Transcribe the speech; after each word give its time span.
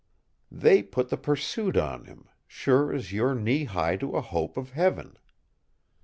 They 0.51 0.81
put 0.81 1.09
the 1.09 1.15
pursuit 1.17 1.77
on 1.77 2.05
him, 2.05 2.27
sure 2.47 2.91
as 2.91 3.13
you're 3.13 3.35
knee 3.35 3.65
high 3.65 3.97
to 3.97 4.15
a 4.15 4.21
hope 4.21 4.57
of 4.57 4.71
heaven!" 4.71 5.15